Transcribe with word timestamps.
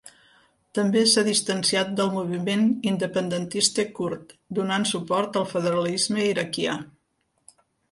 També 0.77 1.01
s'ha 1.09 1.23
distanciat 1.27 1.91
del 1.99 2.09
moviment 2.15 2.63
independentista 2.93 3.87
kurd, 4.01 4.35
donant 4.61 4.89
suport 4.95 5.39
al 5.43 5.49
federalisme 5.55 6.27
iraquià. 6.33 6.77